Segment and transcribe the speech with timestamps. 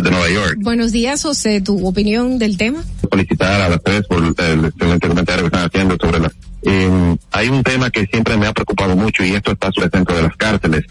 [0.00, 0.58] ciudad de Nueva York.
[0.60, 1.60] Buenos días, José.
[1.60, 2.82] ¿Tu opinión del tema?
[3.10, 6.32] Felicitar a las tres por el excelente comentario que están haciendo sobre la...
[6.62, 9.92] Eh, hay un tema que siempre me ha preocupado mucho y esto está sobre el
[9.92, 10.84] centro de las cárceles.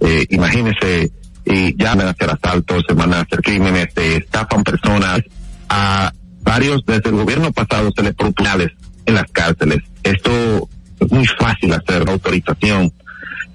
[0.00, 1.10] Eh, imagínese,
[1.46, 5.20] y ya van a hacer asaltos, se van a hacer crímenes, se estafan personas.
[5.68, 6.12] A
[6.42, 8.70] varios desde el gobierno pasado se les propugnales
[9.06, 9.78] en las cárceles.
[10.02, 10.68] Esto
[11.00, 12.92] es muy fácil hacer, autorización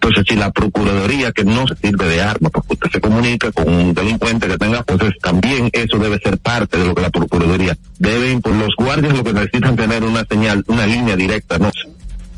[0.02, 3.68] entonces, si la Procuraduría, que no se sirve de arma, porque usted se comunica con
[3.68, 7.78] un delincuente que tenga, pues también eso debe ser parte de lo que la Procuraduría
[7.98, 11.70] deben, por los guardias lo que necesitan tener una señal, una línea directa, ¿no?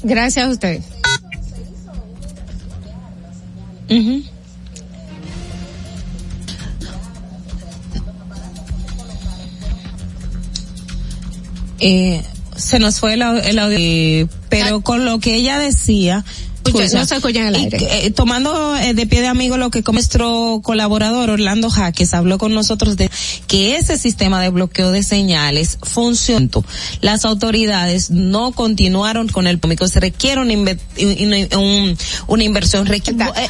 [0.02, 0.82] Gracias a usted.
[11.80, 12.24] eh,
[12.56, 16.24] se nos fue el, audio, pero con lo que ella decía,
[16.94, 17.78] no se en el aire.
[18.06, 22.54] Eh, tomando eh, de pie de amigo lo que nuestro colaborador Orlando Jaques habló con
[22.54, 23.10] nosotros de
[23.48, 26.32] que ese sistema de bloqueo de señales funcionó.
[27.02, 29.88] Las autoridades no continuaron con el público.
[29.88, 30.54] Se requiere una,
[32.44, 32.86] inversión.
[32.86, 33.50] Requiere, eh,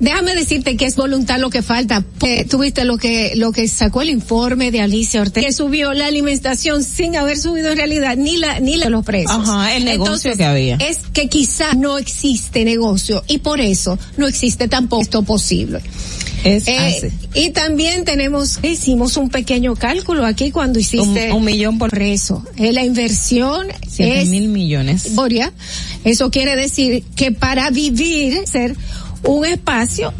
[0.00, 2.04] déjame decirte que es voluntad lo que falta.
[2.48, 6.82] Tuviste lo que, lo que sacó el informe de Alicia Ortega, que subió la alimentación
[6.82, 9.30] sin haber subido en realidad ni la, ni los precios.
[9.32, 10.76] Ajá, el negocio que había.
[10.76, 15.80] Es que quizá no existe este negocio y por eso no existe tampoco esto posible.
[16.44, 21.96] Es eh, y también tenemos, hicimos un pequeño cálculo aquí cuando hiciste un, millón por
[21.98, 22.44] eso.
[22.56, 25.16] Eh, la inversión es mil millones.
[26.04, 28.76] Eso quiere decir que para vivir ser
[29.22, 30.12] un espacio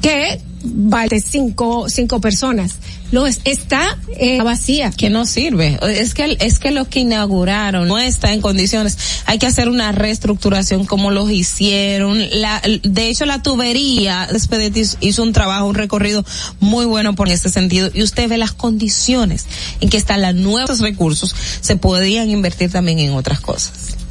[0.00, 2.76] que vale cinco, cinco personas
[3.12, 4.90] lo está eh, vacía.
[4.90, 5.78] Que no sirve.
[5.82, 8.98] Es que, es que lo que inauguraron no está en condiciones.
[9.26, 12.18] Hay que hacer una reestructuración como los hicieron.
[12.40, 16.24] La, de hecho, la tubería, Despedetis hizo un trabajo, un recorrido
[16.58, 17.90] muy bueno por ese sentido.
[17.92, 19.46] Y usted ve las condiciones
[19.80, 24.01] en que están los nuevos recursos, se podrían invertir también en otras cosas.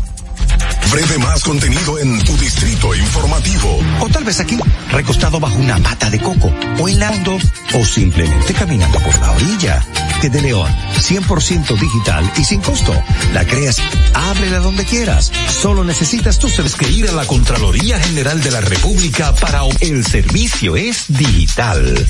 [0.90, 3.78] Breve más contenido en tu distrito informativo.
[4.00, 4.58] O tal vez aquí,
[4.90, 7.36] recostado bajo una mata de coco, o en lando,
[7.74, 9.84] o simplemente caminando por la orilla.
[10.30, 12.94] De León, 100% digital y sin costo.
[13.34, 13.76] La creas,
[14.14, 15.30] ábrela donde quieras.
[15.48, 16.48] Solo necesitas tú
[16.90, 22.06] ir a la Contraloría General de la República para el servicio es digital.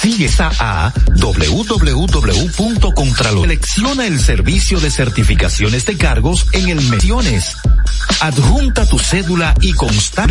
[0.00, 0.90] Sigue a
[1.20, 3.42] www.contralor.
[3.42, 7.58] Selecciona el servicio de certificaciones de cargos en el Menciones.
[8.20, 10.26] Adjunta tu cédula y consta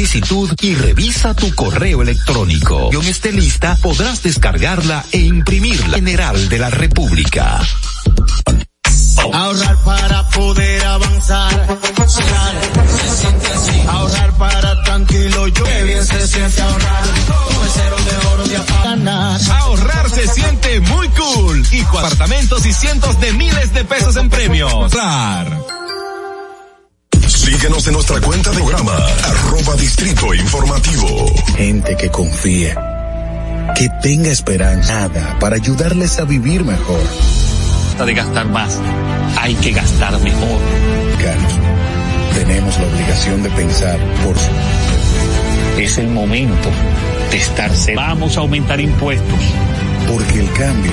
[0.61, 2.89] y revisa tu correo electrónico.
[2.91, 5.97] en esta lista podrás descargarla e imprimirla.
[5.97, 7.61] General de la República.
[9.33, 11.79] Ahorrar para poder avanzar.
[13.87, 15.63] Ahorrar para tranquilo yo.
[15.63, 17.03] Qué bien se siente ahorrar.
[17.73, 21.65] cero de oro de Ahorrar se siente muy cool.
[21.71, 24.71] Y apartamentos y cientos de miles de pesos en premios.
[24.71, 25.82] Ahorrar.
[27.43, 31.25] Síguenos en nuestra cuenta de programa, arroba distrito informativo.
[31.55, 32.75] Gente que confíe,
[33.75, 35.09] que tenga esperanza
[35.39, 37.01] para ayudarles a vivir mejor
[38.05, 38.81] de gastar más,
[39.39, 40.59] hay que gastar mejor.
[41.21, 41.53] Carlos,
[42.33, 44.49] tenemos la obligación de pensar por su...
[45.79, 46.69] Es el momento
[47.31, 47.95] de estarse.
[47.95, 49.39] Vamos a aumentar impuestos.
[50.11, 50.91] Porque el cambio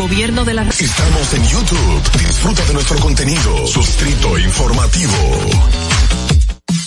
[0.00, 0.62] gobierno de la...
[0.62, 2.18] Estamos en YouTube.
[2.18, 3.66] Disfruta de nuestro contenido.
[3.66, 5.12] Suscrito informativo.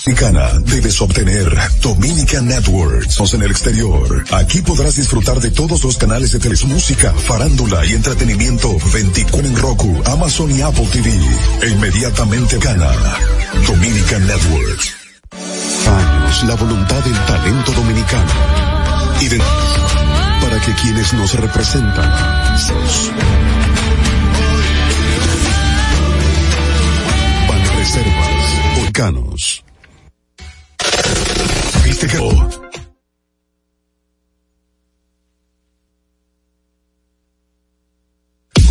[0.04, 4.26] Dominicana debes obtener Dominican Networks en el exterior.
[4.32, 10.02] Aquí podrás disfrutar de todos los canales de telesmúsica, farándula y entretenimiento 24 en Roku,
[10.06, 11.12] Amazon y Apple TV.
[11.62, 12.92] E inmediatamente gana
[13.68, 14.96] Dominican Networks.
[15.88, 18.32] Años, la voluntad del talento dominicano.
[19.22, 19.38] Y de
[20.44, 22.12] para que quienes nos representan
[27.78, 29.64] Reservas, Volcanos.
[31.84, 32.18] ¿Viste que...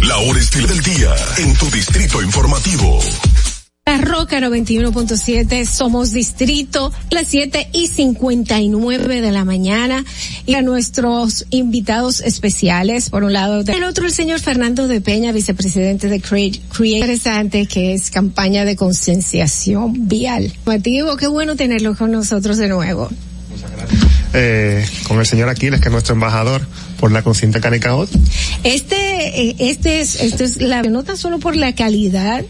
[0.07, 3.01] La hora estilo del día en tu distrito informativo.
[3.93, 10.03] La Roca 91.7, somos distrito, las 7 y 59 de la mañana.
[10.47, 15.31] Y a nuestros invitados especiales, por un lado, el otro el señor Fernando de Peña,
[15.33, 20.55] vicepresidente de Create, Create interesante, que es campaña de concienciación vial.
[20.65, 23.11] Motivo, qué bueno tenerlo con nosotros de nuevo.
[24.33, 26.63] Eh, con el señor Aquiles, que es nuestro embajador
[26.99, 28.09] por la consciente Canicao.
[28.65, 32.43] Este, eh, este es, esto es la, no tan solo por la calidad,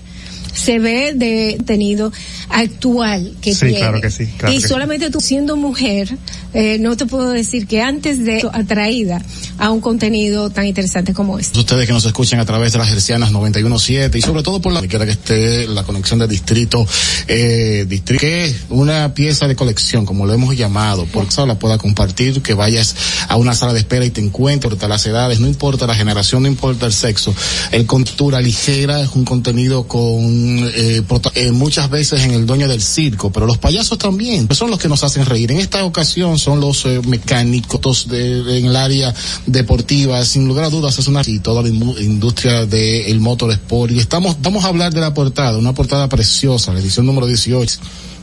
[0.52, 2.12] se ve de tenido
[2.48, 3.78] actual que sí, tiene.
[3.78, 4.26] claro que sí.
[4.36, 6.16] Claro y que solamente tú siendo mujer,
[6.54, 9.22] eh, no te puedo decir que antes de atraída
[9.58, 11.58] a un contenido tan interesante como este.
[11.58, 14.82] Ustedes que nos escuchan a través de las hercianas 91.7 y sobre todo por la
[14.82, 16.86] que esté la conexión de distrito,
[17.28, 21.58] eh, distrito, que es una pieza de colección, como lo hemos llamado, por eso la
[21.58, 22.94] pueda compartir, que vayas
[23.28, 26.42] a una sala de espera y te encuentres, no las edades, no importa la generación,
[26.42, 27.34] no importa el sexo,
[27.70, 30.41] el cultura ligera es un contenido con
[30.74, 31.02] eh,
[31.34, 34.88] eh, muchas veces en el dueño del circo, pero los payasos también, son los que
[34.88, 35.50] nos hacen reír.
[35.52, 39.14] En esta ocasión son los eh, mecánicos de, de, en el área
[39.46, 43.98] deportiva, sin lugar a dudas es una y toda la industria del motor sport y
[43.98, 47.80] estamos vamos a hablar de la portada, una portada preciosa, la edición número 18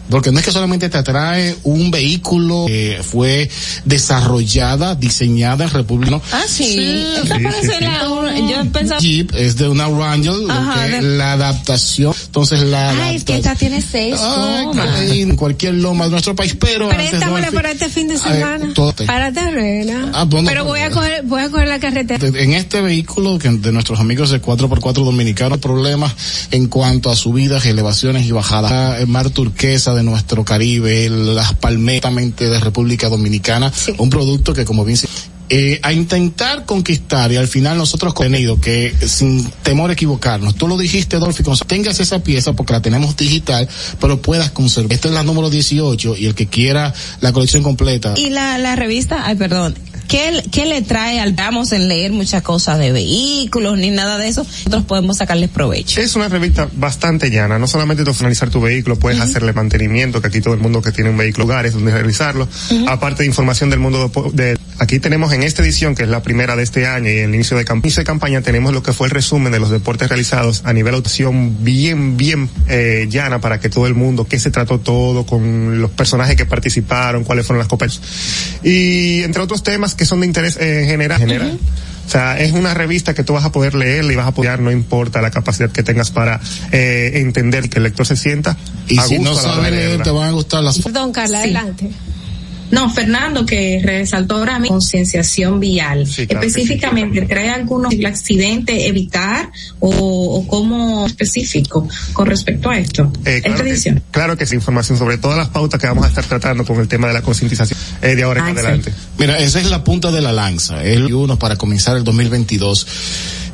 [0.10, 3.50] porque no es que solamente te atrae un vehículo que fue
[3.86, 6.12] desarrollada, diseñada en República.
[6.12, 6.22] ¿no?
[6.32, 6.64] Ah, sí.
[6.66, 8.04] sí, Esa sí, parece sí, la,
[8.64, 9.00] yo pensaba.
[9.02, 13.36] Jeep es de una Wrangler, Ajá, que de- la adaptación, entonces la Ay, es que
[13.38, 15.02] esta tiene seis Ay, gomas.
[15.12, 18.74] en cualquier loma de nuestro país, pero Préstamela para este fin de semana.
[19.06, 20.12] para Terrena.
[20.14, 22.26] Ah, bueno, Pero voy a coger, voy a coger la carretera.
[22.26, 26.14] en este vehículo que de nuestros amigos de 4x4 dominicanos problemas
[26.52, 29.00] en cuanto a subidas, elevaciones y bajadas.
[29.00, 34.84] El mar turquesa de nuestro Caribe, las palmeras de República Dominicana, un producto que como
[34.84, 35.08] bien se-
[35.52, 40.68] eh, a intentar conquistar y al final nosotros contenido que sin temor a equivocarnos, tú
[40.68, 43.68] lo dijiste Dolphy, tengas esa pieza porque la tenemos digital,
[44.00, 44.94] pero puedas conservar.
[44.94, 48.14] Esta es la número 18 y el que quiera la colección completa.
[48.16, 49.74] Y la, la revista, ay, perdón,
[50.10, 54.28] ¿qué, ¿qué le trae al, vamos en leer muchas cosas de vehículos ni nada de
[54.28, 54.44] eso?
[54.44, 56.02] Nosotros podemos sacarles provecho.
[56.02, 60.28] Es una revista bastante llana, no solamente tú finalizar tu vehículo, puedes hacerle mantenimiento, que
[60.28, 62.50] aquí todo el mundo que tiene un vehículo lugares donde realizarlo,
[62.88, 66.22] aparte de información del mundo de, de- aquí tenemos en esta edición, que es la
[66.24, 68.94] primera de este año y el inicio de, camp- inicio de campaña, tenemos lo que
[68.94, 73.60] fue el resumen de los deportes realizados a nivel audición bien, bien eh, llana para
[73.60, 77.60] que todo el mundo, qué se trató todo, con los personajes que participaron, cuáles fueron
[77.60, 78.00] las copas.
[78.64, 81.20] Y entre otros temas que son de interés eh, general.
[81.20, 81.60] general.
[82.08, 84.60] O sea, es una revista que tú vas a poder leerla y vas a poder,
[84.60, 86.40] no importa la capacidad que tengas para
[86.72, 90.02] eh, entender que el lector se sienta Y a si gusto no sabes de leer,
[90.02, 91.44] te van a gustar las Perdón, Carla, Sí.
[91.56, 91.90] adelante.
[92.72, 96.06] No, Fernando, que resaltó ahora mismo concienciación vial.
[96.06, 97.28] Sí, claro que Específicamente, sí.
[97.28, 103.12] ¿trae algunos el accidente evitar o, o como específico con respecto a esto?
[103.26, 104.04] Eh, Esta claro, que, edición.
[104.12, 106.88] claro que sí, información sobre todas las pautas que vamos a estar tratando con el
[106.88, 108.94] tema de la concientización eh, de ahora en Ah, adelante.
[109.18, 110.84] Mira, esa es la punta de la lanza.
[110.84, 112.88] El uno para comenzar el 2022.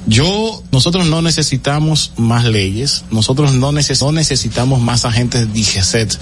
[0.07, 6.15] Yo, nosotros no necesitamos más leyes, nosotros no, neces no necesitamos más agentes de DGCET.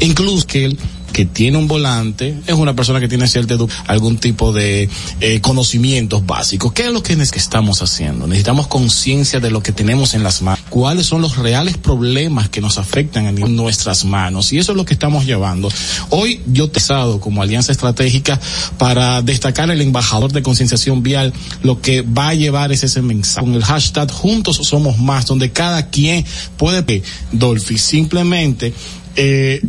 [0.00, 0.78] Incluso que el
[1.12, 4.88] que tiene un volante es una persona que tiene cierta edu- algún tipo de
[5.20, 6.72] eh, conocimientos básicos.
[6.72, 8.26] ¿Qué es lo que que estamos haciendo?
[8.26, 10.60] Necesitamos conciencia de lo que tenemos en las manos.
[10.70, 14.52] ¿Cuáles son los reales problemas que nos afectan en nuestras manos?
[14.52, 15.68] Y eso es lo que estamos llevando.
[16.08, 18.40] Hoy yo te he pesado como alianza estratégica
[18.78, 21.34] para destacar el embajador de concienciación vial.
[21.62, 25.52] Lo que va a llevar es ese mensaje con el hashtag Juntos Somos Más, donde
[25.52, 26.24] cada quien
[26.56, 27.02] puede,
[27.32, 28.72] Dolphy, simplemente
[29.16, 29.60] eh,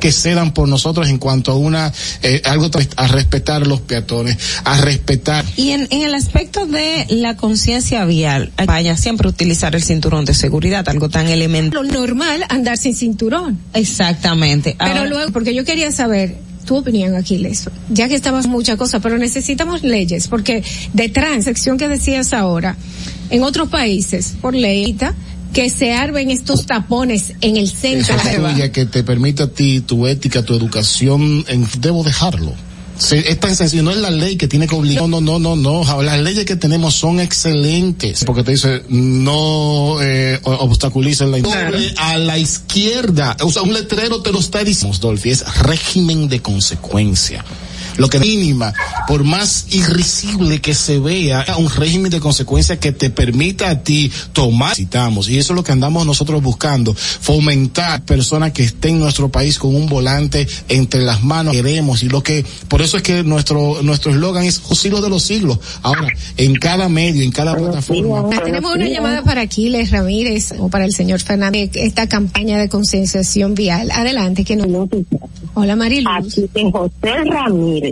[0.00, 1.92] que cedan por nosotros en cuanto a una
[2.22, 7.36] eh, algo a respetar los peatones, a respetar Y en, en el aspecto de la
[7.36, 11.86] conciencia vial, vaya siempre utilizar el cinturón de seguridad, algo tan elemental.
[11.86, 13.58] Lo normal, andar sin cinturón.
[13.74, 14.76] Exactamente.
[14.78, 19.00] Pero Ahora- luego, porque yo quería saber tu opinión, Aquiles, ya que estabas muchas cosas,
[19.02, 20.62] pero necesitamos leyes, porque
[20.92, 22.76] de transacción que decías ahora,
[23.30, 24.94] en otros países, por ley,
[25.52, 30.06] que se armen estos tapones en el centro esa que te permite a ti tu
[30.06, 32.52] ética, tu educación, en- debo dejarlo.
[32.98, 35.04] Se- es tan sencillo, no es la ley que tiene que obligar.
[35.08, 36.02] No, no, no, no, no.
[36.02, 38.24] Las leyes que tenemos son excelentes.
[38.24, 43.36] Porque te dice, no eh, obstaculicen la Doble a la izquierda.
[43.42, 47.44] O sea, un letrero te lo está diciendo, Dolphy, es régimen de consecuencia.
[47.98, 48.72] Lo que mínima,
[49.06, 54.10] por más irrisible que se vea, un régimen de consecuencias que te permita a ti
[54.32, 59.00] tomar, citamos, y eso es lo que andamos nosotros buscando, fomentar personas que estén en
[59.00, 63.02] nuestro país con un volante entre las manos, queremos, y lo que, por eso es
[63.02, 65.58] que nuestro, nuestro eslogan es los siglos de los siglos.
[65.82, 68.28] Ahora, en cada medio, en cada plataforma.
[68.44, 73.54] Tenemos una llamada para Aquiles Ramírez o para el señor Fernández, esta campaña de concienciación
[73.54, 73.90] vial.
[73.90, 74.88] Adelante, que no.
[75.54, 76.08] Hola Marilu.
[76.10, 77.87] Aquí José Ramírez.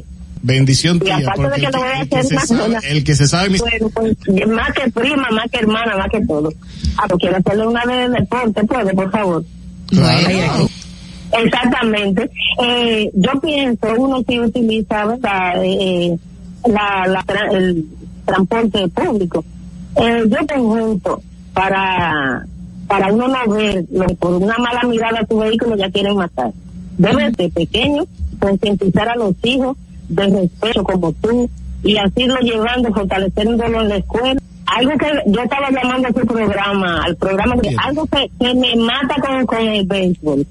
[0.46, 2.24] Bendición Y tía, aparte de porque que el le voy a que, el que hacer
[2.26, 4.16] se más sabe, el que se sabe mis- Bueno, pues,
[4.48, 6.52] más que prima, más que hermana, más que todo.
[6.96, 9.44] Ah, pues quiero hacerle una de deporte, puede, por favor.
[9.88, 10.68] Claro.
[11.32, 12.30] Exactamente.
[12.62, 15.62] Eh, yo pienso, uno que utiliza, ¿verdad?
[15.64, 16.16] Eh,
[16.66, 17.84] la, la, tra- el
[18.24, 19.44] transporte público.
[19.96, 21.22] Eh, yo pregunto,
[21.54, 22.46] para,
[22.86, 26.52] para uno no ver, lo por una mala mirada a tu vehículo ya quieren matar.
[26.98, 28.04] Debe de pequeño
[28.38, 29.76] concientizar a los hijos
[30.08, 31.48] de respeto como tú
[31.82, 34.40] y así lo llevando, fortaleciéndolo en la escuela.
[34.66, 38.75] Algo que yo estaba llamando a su programa, al programa, que algo que, que me
[38.76, 40.46] mata con, con el béisbol.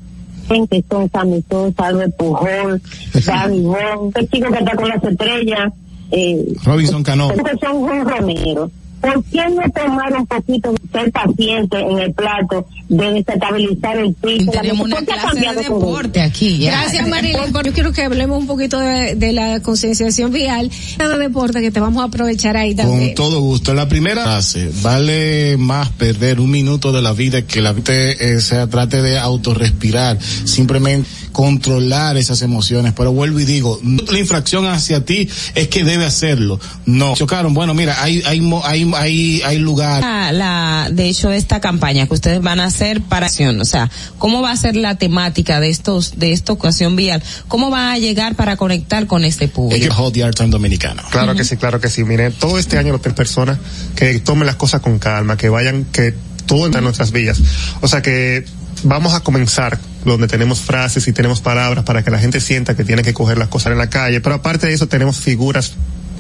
[0.48, 2.82] Gente, son Sammy Sosa, Albert Pujol,
[3.26, 5.74] David Bond, este chico que está con las estrellas,
[6.12, 7.32] eh, Robinson Cano.
[7.32, 8.72] estos son un romero.
[9.06, 14.14] ¿Por qué no tomar un poquito de ser paciente en el plato de desestabilizar el
[14.16, 14.52] piso?
[14.52, 16.72] Tenemos una ¿Por qué ha clase de deporte aquí ya.
[16.72, 17.54] Gracias Marilyn.
[17.66, 21.80] Yo quiero que hablemos un poquito de, de la concienciación vial, de deporte que te
[21.80, 23.16] vamos a aprovechar ahí Con también.
[23.16, 23.74] todo gusto.
[23.74, 28.40] La primera frase, vale más perder un minuto de la vida que la vida eh,
[28.42, 32.94] se trate de autorrespirar, simplemente controlar esas emociones.
[32.96, 36.62] Pero vuelvo y digo, no la infracción hacia ti es que debe hacerlo.
[36.86, 37.14] No.
[37.14, 40.02] Chocaron, bueno, mira, hay, hay, mo- hay, hay, hay lugar.
[40.02, 43.92] La, la- de hecho, esta campaña que ustedes van a hacer para acción, o sea,
[44.18, 47.22] ¿cómo va a ser la temática de estos, de esta ocasión vial?
[47.50, 49.94] ¿Cómo va a llegar para conectar con este público?
[49.94, 51.04] Hot Dominicano.
[51.12, 52.06] Claro que sí, claro que sí.
[52.06, 53.58] Miren, todo este año lo que personas
[53.96, 56.14] que tomen las cosas con calma, que vayan, que
[56.46, 57.40] todo entra en nuestras vidas.
[57.82, 58.46] O sea que
[58.86, 62.84] vamos a comenzar donde tenemos frases y tenemos palabras para que la gente sienta que
[62.84, 64.22] tiene que coger las cosas en la calle.
[64.22, 65.74] Pero aparte de eso tenemos figuras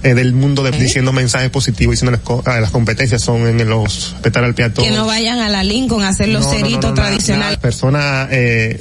[0.03, 4.11] eh, del mundo de, diciendo mensajes positivos, diciendo las, ah, las competencias son en los
[4.13, 4.83] respetar al peatón.
[4.83, 7.57] Que no vayan a la Lincoln a hacer los No, no, no, ceritos no, tradicionales.
[7.59, 8.79] Personas eh,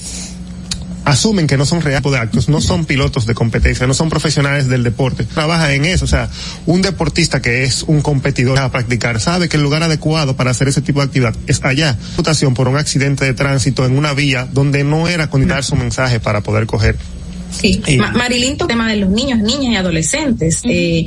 [1.04, 4.68] asumen que no son reales de actos, no son pilotos de competencia, no son profesionales
[4.68, 5.25] del deporte.
[5.25, 6.28] Trabaja en eso, o sea,
[6.66, 10.68] un deportista que es un competidor a practicar sabe que el lugar adecuado para hacer
[10.68, 11.96] ese tipo de actividad es allá.
[12.16, 15.76] Votación por un accidente de tránsito en una vía donde no era con dar su
[15.76, 16.96] mensaje para poder coger
[17.61, 20.62] Sí, Marilyn, el tema de los niños, niñas y adolescentes.
[20.64, 21.06] Eh,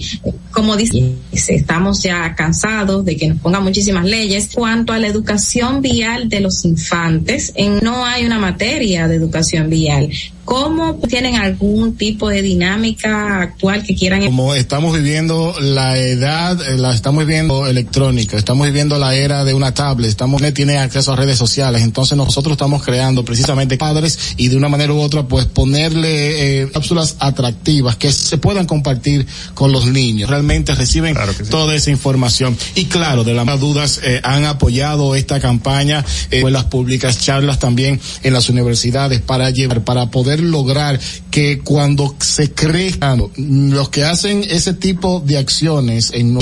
[0.51, 4.49] como dice, estamos ya cansados de que nos pongan muchísimas leyes.
[4.53, 9.69] Cuanto a la educación vial de los infantes, en, no hay una materia de educación
[9.69, 10.09] vial.
[10.47, 16.77] ¿Cómo tienen algún tipo de dinámica actual que quieran Como estamos viviendo la edad, eh,
[16.77, 21.17] la estamos viviendo electrónica, estamos viviendo la era de una tablet, estamos tiene acceso a
[21.17, 25.47] redes sociales, entonces nosotros estamos creando precisamente padres y de una manera u otra pues
[25.47, 30.29] ponerle eh, cápsulas atractivas que se puedan compartir con los niños.
[30.29, 31.17] Realmente reciben
[31.49, 36.63] toda esa información y claro, de las dudas eh, han apoyado esta campaña, eh, escuelas
[36.65, 40.99] públicas, charlas también en las universidades para llevar, para poder lograr
[41.31, 46.37] que cuando se crean los que hacen ese tipo de acciones en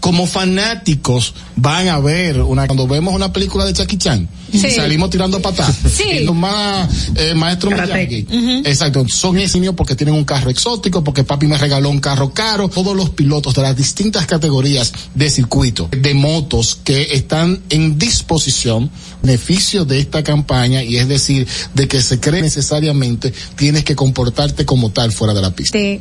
[0.00, 4.70] como fanáticos van a ver una cuando vemos una película de Jackie Chan Sí.
[4.70, 6.24] salimos tirando patas Sí.
[6.24, 8.26] los más eh, maestro Miyagi.
[8.64, 9.04] Exacto.
[9.08, 12.68] Son ese niño porque tienen un carro exótico porque papi me regaló un carro caro.
[12.68, 18.90] Todos los pilotos de las distintas categorías de circuito de motos que están en disposición
[19.22, 24.64] beneficio de esta campaña y es decir de que se cree necesariamente tienes que comportarte
[24.64, 25.76] como tal fuera de la pista.
[25.78, 26.00] De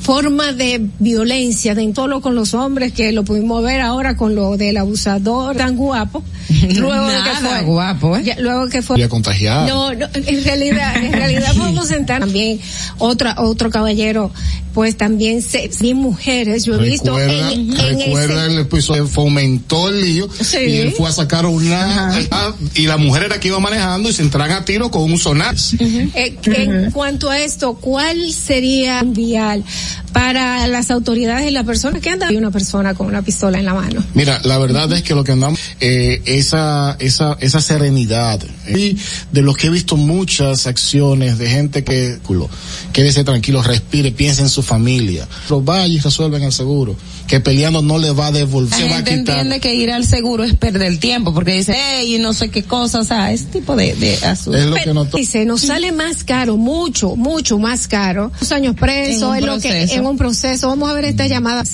[0.00, 4.56] forma de violencia de todo con los hombres que lo pudimos ver ahora con lo
[4.56, 6.22] del abusador tan guapo
[6.76, 8.22] luego de que Nada fue guapo, ¿eh?
[8.24, 12.60] ya- luego que fue contagiar no, no, en realidad, en realidad podemos sentar también
[12.98, 14.30] otra, otro caballero,
[14.74, 19.06] pues también se, bien mujeres, yo he visto Recuerda, en, en recuerda ese, el episodio,
[19.08, 20.58] fomentó el lío Sí.
[20.58, 24.12] y él fue a sacar una ah, y la mujer era que iba manejando y
[24.12, 25.54] se entran a tiro con un sonar.
[25.80, 29.64] eh, en cuanto a esto, ¿cuál sería un vial
[30.12, 32.28] para las autoridades y la persona que anda?
[32.28, 34.02] Hay una persona con una pistola en la mano.
[34.14, 38.96] Mira, la verdad es que lo que andamos, eh, esa, esa, esa serenidad, y
[39.32, 42.48] de lo que he visto muchas acciones de gente gente que, culo,
[42.92, 45.26] quédese tranquilo, respire, piense en su familia.
[45.50, 46.94] Los vaya y resuelven el seguro.
[47.26, 49.36] Que peleando no le va a devolver, La se va a gente quitar.
[49.36, 53.00] entiende que ir al seguro es perder tiempo, porque dice, hey, no sé qué cosa,
[53.00, 54.62] o sea, ese tipo de, de asuntos.
[54.62, 58.32] Es lo que no Dice, nos sale más caro, mucho, mucho más caro.
[58.40, 60.00] Dos años presos, en lo que, proceso.
[60.00, 60.68] en un proceso.
[60.68, 61.64] Vamos a ver esta llamada.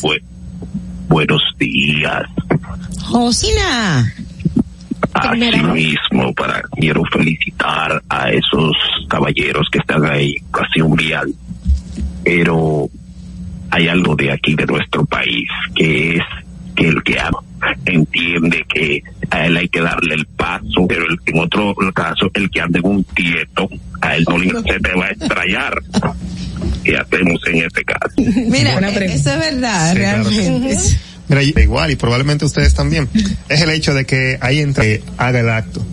[1.09, 2.23] Buenos días.
[3.03, 4.13] Josina.
[5.13, 5.39] Así
[5.73, 8.73] mismo, para quiero felicitar a esos
[9.09, 11.33] caballeros que están ahí, casi un vial.
[12.25, 12.89] Pero
[13.71, 16.23] hay algo de aquí, de nuestro país, que es
[16.75, 17.39] que el que ama
[17.87, 22.51] entiende que a él hay que darle el paso, pero el- en otro caso, el
[22.51, 23.69] que anda en un tieto,
[24.01, 25.75] a él no le se te va a estrellar.
[26.85, 28.14] ¿Qué hacemos en este caso?
[28.17, 30.25] Mira, eso es verdad, Sí, claro.
[30.25, 30.79] realmente.
[31.26, 33.09] Mira, igual, y probablemente ustedes también,
[33.49, 35.85] es el hecho de que ahí entra, que haga el acto.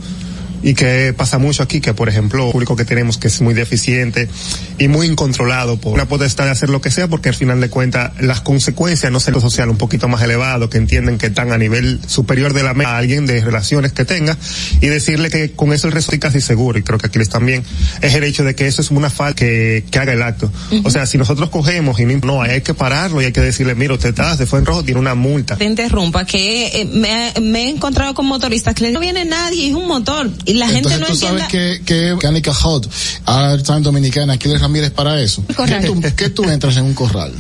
[0.64, 3.54] Y que pasa mucho aquí, que por ejemplo, el público que tenemos que es muy
[3.54, 4.30] deficiente
[4.78, 7.70] y muy incontrolado por una potestad de hacer lo que sea, porque al final de
[7.70, 11.52] cuentas las consecuencias no se lo social un poquito más elevado, que entienden que están
[11.52, 14.38] a nivel superior de la mesa a alguien de relaciones que tenga
[14.82, 17.30] y decirle que con eso el resto estoy casi seguro, y creo que aquí les
[17.30, 17.64] también,
[18.02, 20.52] es el hecho de que eso es una falta que, que haga el acto.
[20.84, 23.94] O sea, si nosotros cogemos y no, hay que pararlo y hay que decirle, mira,
[23.94, 25.56] usted está, se fue en rojo, tiene una multa.
[25.56, 29.76] Te interrumpa, que eh, me, me he encontrado con motoristas que no viene nadie, es
[29.76, 32.90] un motor, y la gente Entonces no tú sabes que, que Mecánica Hot,
[33.26, 35.44] Art Dominicana, Aquiles Ramírez para eso.
[35.56, 35.94] Correcto.
[35.94, 37.34] ¿Qué tú, qué tú entras en un corral?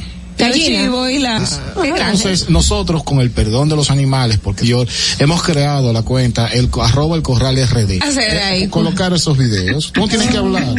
[0.48, 1.38] El chivo y la...
[1.83, 4.86] Entonces, nosotros con el perdón de los animales, porque yo
[5.19, 8.01] hemos creado la cuenta, el co- arroba el corral RD.
[8.03, 8.63] Hacer ahí.
[8.63, 9.91] Eh, Colocar esos videos.
[9.91, 10.75] Tú no tienes que hablar.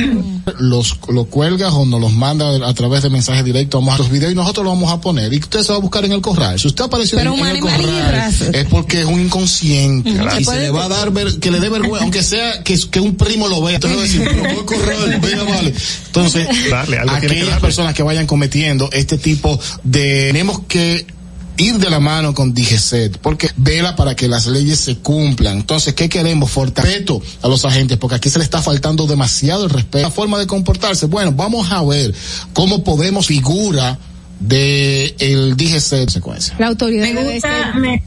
[0.59, 4.11] Los, lo cuelgas o nos los manda a través de mensaje directo, vamos a los
[4.11, 5.33] videos y nosotros lo vamos a poner.
[5.33, 6.59] Y usted se va a buscar en el corral.
[6.59, 10.11] Si usted apareció Pero en, un en el corral, es porque es un inconsciente.
[10.41, 13.01] Y se le va a dar ver, que le dé vergüenza, aunque sea que, que
[13.01, 13.77] un primo lo vea.
[13.77, 15.75] Entonces va a decir, pero voy al corral, venga, vale.
[16.07, 19.52] Entonces, que aquellas personas que vayan cometiendo este tipo
[19.83, 21.07] de, tenemos que
[21.59, 25.59] ir de la mano con DGCET, porque vela para que las leyes se cumplan.
[25.59, 26.51] Entonces, ¿qué queremos?
[26.51, 27.07] Fortalecer
[27.43, 30.47] a los agentes, porque aquí se le está faltando demasiado el respeto, la forma de
[30.47, 31.07] comportarse.
[31.07, 32.15] Bueno, vamos a ver
[32.55, 33.99] cómo podemos figura
[34.41, 36.55] de el DGCET secuencia.
[36.59, 38.03] La autoridad Me debe gusta, ser-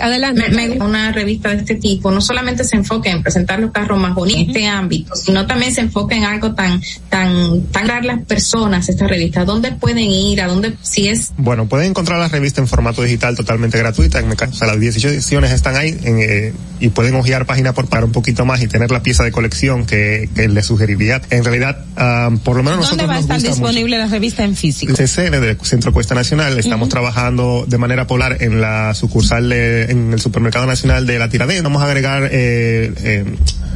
[0.00, 0.50] Adelante.
[0.50, 3.98] me, me una revista de este tipo, no solamente se enfoca en presentar los carros
[4.00, 8.04] más bonitos en este ámbito, sino también se enfoca en algo tan, tan, tan dar
[8.04, 12.28] las personas esta revista, dónde pueden ir, a dónde, si es Bueno, pueden encontrar la
[12.28, 14.18] revista en formato digital totalmente gratuita.
[14.18, 17.72] En Meca- o sea, las 18 ediciones están ahí en, eh, y pueden hojear página
[17.72, 21.20] por pagar un poquito más y tener la pieza de colección que, que les sugeriría.
[21.30, 23.60] En realidad, ah, por lo menos ¿Dónde nosotros va a nos estar gusta mucho.
[23.62, 24.92] disponible la revista en físico?
[24.92, 29.59] El CCN del Centro Cuesta Nacional estamos trabajando de manera polar en la sucursal de,
[29.90, 31.62] en el Supermercado Nacional de la Tiradén.
[31.62, 33.24] Vamos a agregar eh, eh,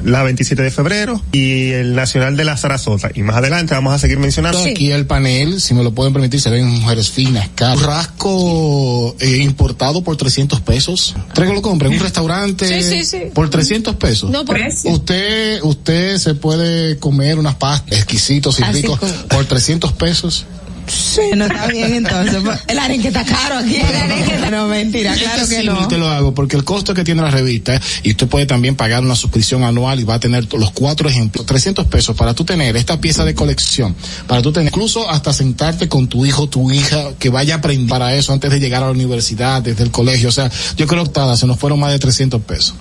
[0.05, 3.11] la 27 de febrero y el Nacional de la Sarasota.
[3.15, 4.59] Y más adelante vamos a seguir mencionando.
[4.65, 7.83] Aquí el panel, si me lo pueden permitir, se ven mujeres finas, caras.
[7.83, 11.15] Rasco eh, importado por 300 pesos.
[11.35, 13.19] Traigo lo compra en un restaurante Sí, sí, sí.
[13.33, 14.31] por 300 pesos.
[14.31, 19.45] No, por Usted, usted se puede comer unas pastas exquisitos y Así ricos como- por
[19.45, 20.47] 300 pesos.
[20.87, 22.37] Sí, no está bien entonces.
[22.45, 23.77] pues, El arenque está caro aquí.
[23.77, 25.89] El arenque está- No, mentira, claro Este que sí no.
[25.89, 29.03] te lo hago porque el costo que tiene la revista y usted puede también pagar
[29.03, 32.77] una suscripción anual y va a tener los cuatro ejemplos 300 pesos para tú tener
[32.77, 33.95] esta pieza de colección
[34.27, 37.89] para tú tener incluso hasta sentarte con tu hijo tu hija que vaya a aprender
[37.89, 41.05] para eso antes de llegar a la universidad desde el colegio o sea yo creo
[41.05, 42.75] que se nos fueron más de 300 pesos.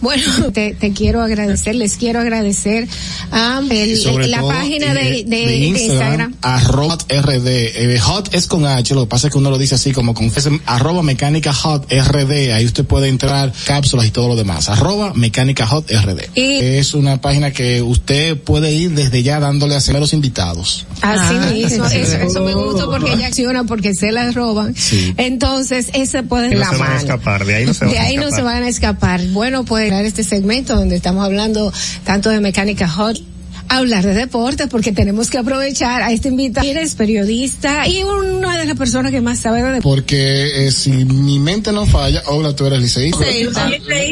[0.00, 0.22] Bueno,
[0.52, 2.88] te, te quiero agradecer, les quiero agradecer
[3.30, 6.34] a el- Y sobre la todo, página de, de- de Instagram.
[6.42, 6.98] arroba
[7.28, 7.46] RD.
[7.94, 10.14] Eh, hot es con H, lo que pasa es que uno lo dice así como
[10.14, 12.52] con es arroba mecánica hot RD.
[12.52, 14.68] Ahí usted puede entrar cápsulas y todo lo demás.
[14.68, 16.30] Arroba mecánica hot RD.
[16.34, 20.86] Y- es una página que usted puede ir desde ya dándole a los invitados.
[21.00, 24.74] Así Ah, mismo, eso, eso me gusta porque ella acciona porque se las roban.
[24.76, 25.14] Sí.
[25.16, 26.98] Entonces, ese puede Y no la se van a mano.
[27.00, 28.38] escapar, de ahí no se van De a ahí no escapar.
[28.38, 29.26] se van a escapar.
[29.28, 31.72] Bueno, pues dar este segmento donde estamos hablando
[32.04, 33.18] tanto de mecánica hot,
[33.68, 36.66] hablar de deportes porque tenemos que aprovechar a este invitado.
[36.66, 39.82] Eres periodista y una de las personas que más sabe de deportes.
[39.82, 43.24] Porque eh, si mi mente no falla, hola, tú eres liceísta.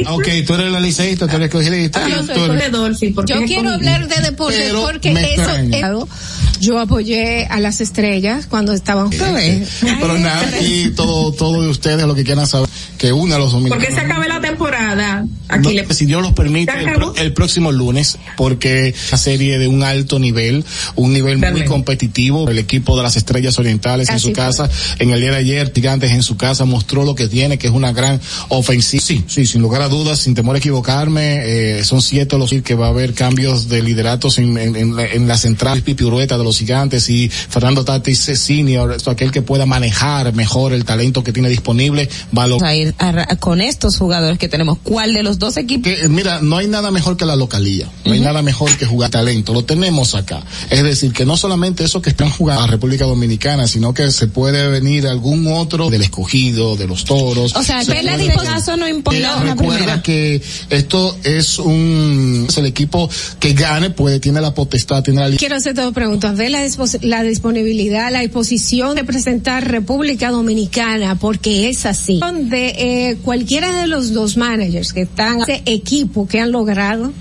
[0.04, 2.04] Ah, Ok, tú eres la liceísta, tú eres colegialista.
[2.04, 5.78] Ah, soy eres- Dolphy, Yo quiero hablar de deportes Pero porque me eso extraña.
[5.78, 9.68] es Yo apoyé a las estrellas cuando estaban jóvenes.
[9.80, 13.52] Pero nada, aquí todo, todo de ustedes lo que quieran saber, que una a los
[13.52, 13.84] dominicanos.
[13.84, 15.24] Porque se acabe la temporada.
[15.48, 19.16] Aquí No, le si Dios los permite, ¿Se el, pro- el próximo lunes, porque la
[19.18, 20.64] serie de un alto nivel,
[20.96, 24.34] un nivel muy competitivo, el equipo de las Estrellas Orientales en Así su fue.
[24.44, 27.68] casa, en el día de ayer, Gigantes en su casa, mostró lo que tiene, que
[27.68, 29.02] es una gran ofensiva.
[29.04, 31.40] Sí, sí, sin lugar a dudas, sin temor a equivocarme,
[31.78, 35.06] eh, son siete los que va a haber cambios de lideratos en, en, en la-
[35.06, 39.66] en la central Pipi Urueta de los Gigantes y Fernando Tatis Senior, aquel que pueda
[39.66, 44.48] manejar mejor el talento que tiene disponible, va a ir a con estos jugadores que
[44.48, 44.78] tenemos.
[44.82, 45.84] ¿Cuál de los dos equipos?
[45.92, 48.86] que, eh, mira, no hay nada mejor que la localía, no hay nada mejor que
[48.86, 50.42] jugar talento, lo tenemos acá.
[50.70, 54.26] Es decir, que no solamente esos que están jugando a República Dominicana, sino que se
[54.26, 57.54] puede venir algún otro del escogido, de los toros.
[57.56, 60.02] O sea, Se que la puede- disposición no importa la recuerda primera.
[60.02, 65.36] que esto es un, es el equipo que gane, puede, tiene la potestad, tiene la
[65.36, 66.36] Quiero hacer dos preguntas.
[66.36, 71.16] ¿Ve la, dispos- la disponibilidad, la disposición de presentar República Dominicana?
[71.18, 72.20] Porque es así.
[72.44, 72.68] De
[73.10, 77.12] eh, cualquiera de los dos managers que están, ese equipo que han logrado,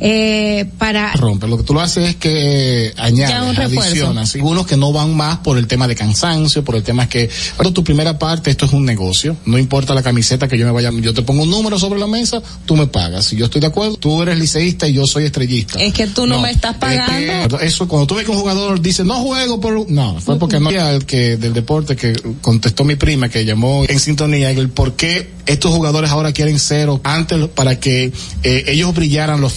[0.00, 1.46] eh, para rompe.
[1.46, 4.34] Lo que tú lo haces es que Ya añades, adicionas.
[4.34, 7.72] Algunos que no van más por el tema de cansancio, por el tema que, pero
[7.72, 9.36] tu primera parte, esto es un negocio.
[9.44, 12.06] No importa la camiseta que yo me vaya, yo te pongo un número sobre la
[12.06, 13.26] mesa, tú me pagas.
[13.26, 15.80] Si yo estoy de acuerdo, tú eres liceísta y yo soy estrellista.
[15.80, 17.56] Es que tú no me estás pagando.
[17.56, 20.38] Es que eso, cuando tú ves que un jugador dice, no juego por, no, fue
[20.38, 24.50] porque no había el que, del deporte que contestó mi prima que llamó en sintonía,
[24.50, 29.52] el por qué estos jugadores ahora quieren cero antes para que eh, ellos brillaran los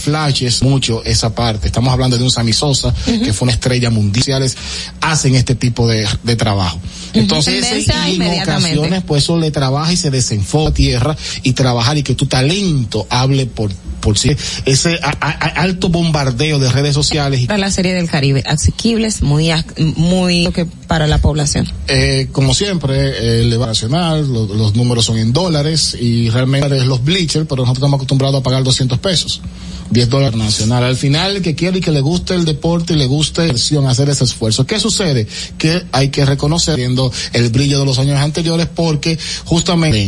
[0.62, 1.66] mucho esa parte.
[1.66, 4.48] Estamos hablando de un Sammy Sosa, que fue una estrella mundial,
[5.00, 6.80] hacen este tipo de, de trabajo.
[7.14, 12.02] Entonces, en ocasiones, pues eso le trabaja y se desenfoca a tierra y trabajar y
[12.02, 14.30] que tu talento hable por, por sí.
[14.64, 19.22] Ese a- a- a- alto bombardeo de redes sociales Para la serie del Caribe, asequibles,
[19.22, 19.50] muy,
[19.96, 21.66] muy que para la población.
[21.88, 26.86] eh, como siempre, el va nacional, lo- los números son en dólares y realmente es
[26.86, 29.40] los bleachers, pero nosotros estamos acostumbrados a pagar 200 pesos.
[29.88, 30.82] 10 dólares nacional.
[30.82, 33.52] Al final, el que quiere y que le guste el deporte y le guste la
[33.52, 34.66] acción, hacer ese esfuerzo.
[34.66, 35.28] ¿Qué sucede?
[35.58, 40.06] Que hay que reconocer viendo el brillo de los años anteriores porque justamente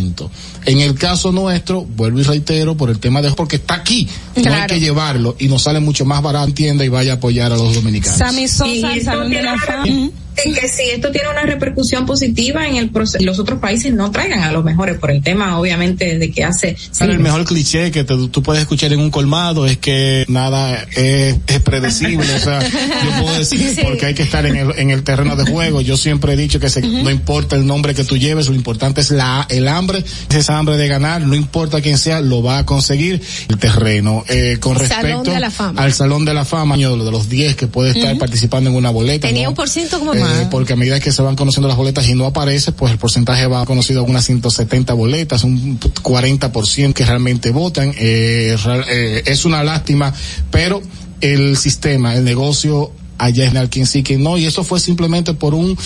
[0.64, 4.52] en el caso nuestro, vuelvo y reitero, por el tema de porque está aquí, no
[4.52, 7.56] hay que llevarlo y nos sale mucho más barato, entienda y vaya a apoyar a
[7.56, 8.18] los dominicanos.
[8.18, 10.10] Sammy Sosa, Y el esto Salón de la Fama.
[10.42, 14.40] Que si esto tiene una repercusión positiva en el proceso, los otros países no traigan
[14.40, 16.76] a los mejores por el tema, obviamente, de que hace.
[16.98, 20.86] Pero el mejor cliché que te- tú puedes escuchar en un colmado es que nada
[20.96, 22.34] es, es predecible.
[22.34, 23.80] o sea, yo puedo decir Sí.
[23.82, 25.80] porque hay que estar en el, en el terreno de juego.
[25.80, 29.00] Yo siempre he dicho que se- no importa el nombre que tú lleves, lo importante
[29.00, 32.66] es la, el hambre, esa hambre de ganar, no importa quién sea, lo va a
[32.66, 34.24] conseguir el terreno.
[34.28, 35.82] Eh, con Salón respecto de la Fama.
[35.82, 39.26] al Salón de la Fama, de los 10 que puede estar participando en una boleta.
[39.28, 39.50] tenía ¿no?
[39.50, 40.48] un por ciento como Eh, más.
[40.48, 43.46] porque a medida que se van conociendo las boletas y no aparece, pues el porcentaje
[43.46, 47.92] va conocido a unas 170 boletas, un 40% que realmente votan.
[47.96, 48.56] Eh,
[48.88, 50.12] eh, es una lástima,
[50.50, 50.82] pero
[51.20, 55.34] el sistema, el negocio allá en el quien sí que no, y eso fue simplemente
[55.34, 55.76] por un,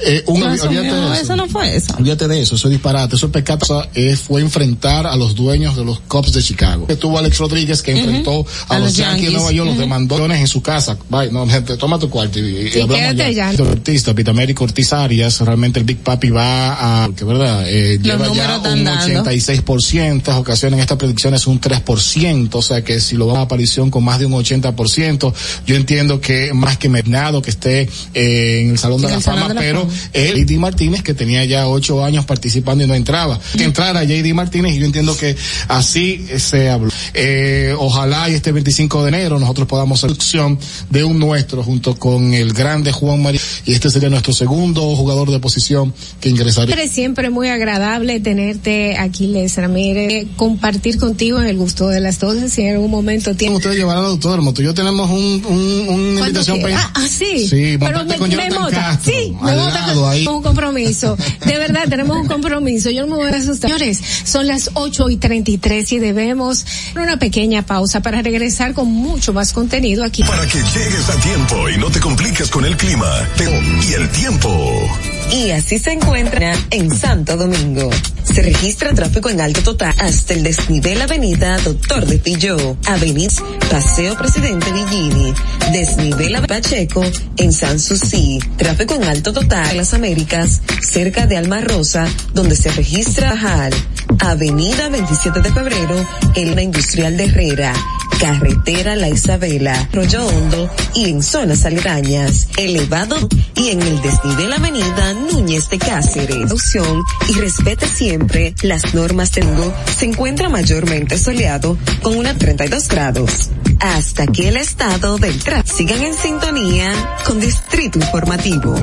[0.00, 1.22] eh, un, No, eso, olvídate de eso.
[1.22, 1.94] eso no fue eso.
[1.96, 5.76] Olvídate de eso, eso es disparate, eso es pecado, eh, fue enfrentar a los dueños
[5.76, 6.86] de los Cubs de Chicago.
[6.86, 9.32] Que tuvo Alex Rodríguez que enfrentó a, A los los Yankees de.
[9.32, 10.96] Nueva York, los demandó en su casa.
[11.08, 13.16] Vaya, no, gente, toma tu cuarto y, y Sí, hablamos.
[13.16, 17.98] Víctor Ortiz, David Américo Ortiz Arias, realmente el Big Papi va a, que verdad, eh,
[18.00, 18.90] lleva ya un dando.
[19.24, 23.40] 86%, en estas ocasiones esta predicción es un 3%, o sea que si lo va
[23.40, 25.34] a aparición con más de un 80%,
[25.66, 29.40] yo entiendo que más que Mernado que esté eh, en el Salón de la Salón
[29.40, 32.94] Fama, de la pero él, JD Martínez, que tenía ya ocho años participando y no
[32.94, 33.38] entraba.
[33.56, 35.36] Que entrara JD Martínez y yo entiendo que
[35.68, 36.90] así eh, se habló.
[37.14, 40.58] Eh, ojalá y este 25 de enero nosotros podamos hacer opción
[40.90, 45.30] de un nuestro junto con el grande Juan María y este sería nuestro segundo jugador
[45.30, 46.74] de posición que ingresaría.
[46.74, 52.18] Siempre, siempre muy agradable tenerte aquí, Les Ramírez, compartir contigo en el gusto de las
[52.18, 53.56] dos, si en algún momento tienes...
[53.56, 57.46] Ustedes llevarán al autódromo, tú y yo tenemos un, un, una invitación Ah, ah, sí.
[57.48, 58.70] Sí, pero me, con me mota.
[58.76, 60.26] Castro, Sí, me lado con- ahí.
[60.26, 61.16] un compromiso.
[61.46, 62.90] De verdad, tenemos un compromiso.
[62.90, 63.70] Yo no me voy a asustar.
[63.70, 66.64] Señores, son las 8 y 33 y debemos
[66.96, 70.22] una pequeña pausa para regresar con mucho más contenido aquí.
[70.24, 73.44] Para que llegues a tiempo y no te compliques con el clima te-
[73.88, 74.88] y el tiempo.
[75.32, 77.90] Y así se encuentra en Santo Domingo.
[78.24, 83.32] Se registra tráfico en alto total hasta el desnivel Avenida Doctor de Pilló, Avenida
[83.70, 85.34] Paseo Presidente Villini,
[85.72, 87.02] desnivel Ave- Pacheco
[87.36, 92.56] en San Susi, tráfico en alto total en las Américas, cerca de Alma Rosa, donde
[92.56, 93.72] se registra Jal,
[94.20, 97.74] Avenida 27 de Febrero, en Industrial de Herrera,
[98.20, 103.16] Carretera La Isabela, Rollo Hondo y en zonas aledañas, elevado
[103.56, 106.50] y en el desnivel Avenida Núñez de Cáceres.
[106.50, 113.50] Opción y respete siempre las normas Tengo se encuentra mayormente soleado con una 32 grados.
[113.80, 116.92] Hasta que el estado del tráfico sigan en sintonía
[117.24, 118.80] con Distrito Informativo.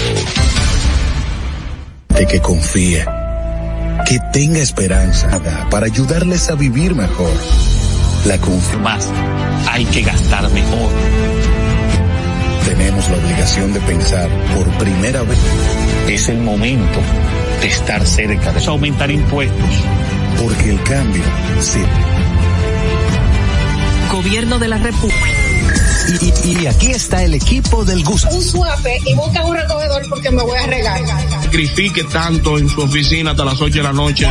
[2.09, 3.03] De que confíe,
[4.05, 7.33] que tenga esperanza para ayudarles a vivir mejor.
[8.25, 8.77] La confianza.
[8.79, 9.11] Más,
[9.69, 10.91] hay que gastar mejor.
[12.65, 15.39] Tenemos la obligación de pensar por primera vez.
[16.07, 16.99] Es el momento
[17.61, 19.83] de estar cerca de aumentar impuestos.
[20.37, 21.23] Porque el cambio
[21.59, 21.79] sí
[24.11, 25.46] Gobierno de la República.
[26.21, 28.29] Y, y, y, aquí está el equipo del gusto.
[28.29, 31.01] Un suape y busca un recogedor porque me voy a regar.
[31.43, 34.27] Sacrifique tanto en su oficina hasta las 8 de la noche.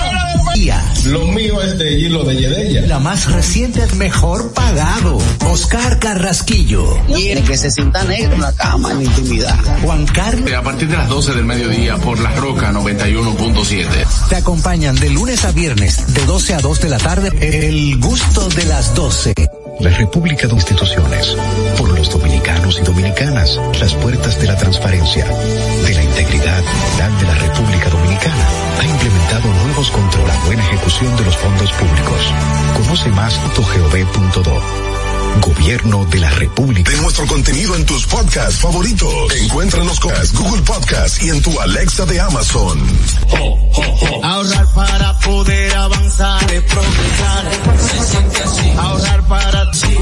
[1.05, 2.87] Lo mío es de hilo de Yedella.
[2.87, 5.19] La más reciente, mejor pagado.
[5.51, 6.99] Oscar Carrasquillo.
[7.07, 9.59] Quiere que se sienta negro en la cama, en la intimidad.
[9.83, 10.51] Juan Carlos.
[10.53, 14.29] A partir de las 12 del mediodía por La Roca 91.7.
[14.31, 18.49] Te acompañan de lunes a viernes, de 12 a 2 de la tarde, el gusto
[18.49, 19.35] de las 12.
[19.81, 21.37] La República de Instituciones,
[21.79, 26.63] por los dominicanos y dominicanas, las puertas de la transparencia, de la integridad
[27.21, 28.49] de la República Dominicana,
[28.81, 32.33] ha implementado nuevos controles a buena ejecución de los fondos públicos.
[32.77, 33.39] Conoce más.
[35.41, 36.91] Gobierno de la República.
[36.91, 39.35] De nuestro contenido en tus podcasts favoritos.
[39.37, 42.83] Encuéntranos con Google Podcast y en tu Alexa de Amazon.
[44.23, 47.45] Ahorrar para poder avanzar, de progresar.
[47.79, 48.71] Se siente así.
[48.77, 49.97] Ahorrar para ti.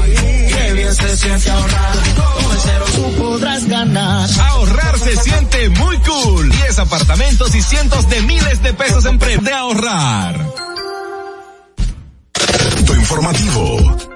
[0.47, 1.93] Qué bien se siente ahorrar.
[2.15, 4.29] Con el cero tú podrás ganar.
[4.39, 6.49] Ahorrar se siente muy cool.
[6.49, 10.45] 10 apartamentos y cientos de miles de pesos en premio de ahorrar.
[12.95, 14.14] Informativo.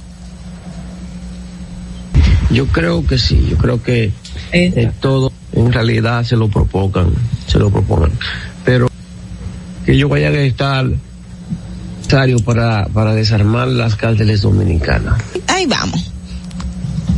[2.50, 4.12] Yo creo que sí, yo creo que
[4.52, 7.12] eh, todo en realidad se lo propongan,
[7.46, 8.12] se lo propongan.
[8.64, 8.88] Pero
[9.85, 10.87] que ellos vayan a estar
[11.98, 15.20] necesario para, para desarmar las cárceles dominicanas.
[15.48, 16.11] Ahí vamos.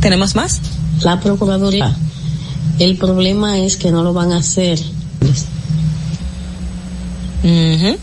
[0.01, 0.61] ¿Tenemos más?
[1.01, 1.95] La Procuraduría.
[2.79, 4.79] El problema es que no lo van a hacer.
[7.43, 7.97] Uh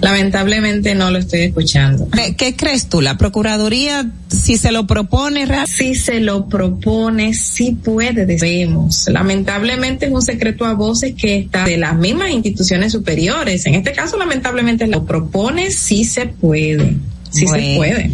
[0.00, 2.08] Lamentablemente no lo estoy escuchando.
[2.10, 3.00] ¿Qué, ¿Qué, crees tú?
[3.00, 5.46] ¿La Procuraduría, si se lo propone?
[5.66, 9.08] Si se lo propone, sí puede, debemos.
[9.08, 13.66] Lamentablemente es un secreto a voces que está de las mismas instituciones superiores.
[13.66, 16.96] En este caso, lamentablemente lo propone, sí se puede.
[17.30, 17.66] Sí bueno.
[17.66, 18.10] se puede.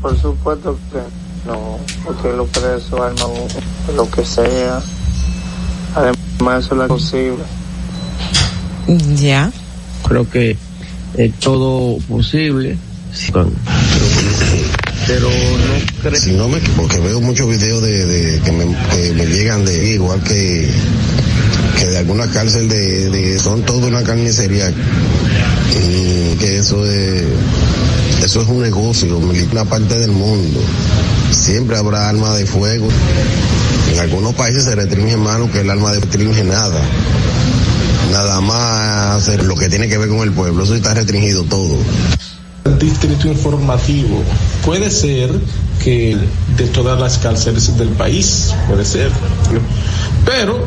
[0.00, 0.98] Por supuesto que
[1.46, 3.32] no, porque los presos arman
[3.94, 4.80] lo que sea.
[5.94, 7.44] Además, eso es posible.
[9.14, 9.52] Ya.
[10.06, 10.56] Creo que
[11.14, 12.76] es todo posible.
[15.06, 16.20] Pero no creo.
[16.20, 19.94] Si no me porque veo muchos videos de, de que, me, que, me, llegan de
[19.94, 20.68] igual que
[21.78, 24.70] que de alguna cárcel de, de son toda una carnicería.
[24.70, 27.24] Y que eso es
[28.24, 29.18] eso es un negocio
[29.52, 30.60] una parte del mundo.
[31.30, 32.88] Siempre habrá armas de fuego.
[33.92, 36.80] En algunos países se restringe mano que el arma de restringe nada.
[38.12, 40.64] Nada más hacer lo que tiene que ver con el pueblo.
[40.64, 41.76] Eso está restringido todo.
[42.78, 44.22] Distrito informativo
[44.64, 45.30] puede ser
[45.82, 46.16] que
[46.56, 49.10] de todas las cárceles del país, puede ser.
[50.24, 50.58] Pero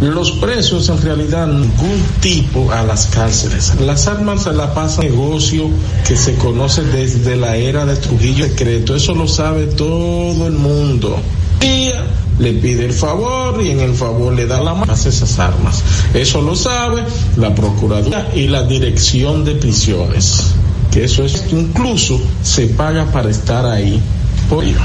[0.00, 3.74] los presos en realidad ningún tipo a las cárceles.
[3.80, 5.68] Las armas se la pasan negocio
[6.06, 8.94] que se conoce desde la era de Trujillo secreto.
[8.94, 11.18] Eso lo sabe todo el mundo.
[11.60, 11.90] Y
[12.40, 15.82] le pide el favor y en el favor le da la mano esas armas.
[16.14, 17.04] Eso lo sabe
[17.36, 20.54] la Procuraduría y la Dirección de Prisiones.
[20.90, 24.00] Que eso es incluso se paga para estar ahí.
[24.48, 24.80] Por ello.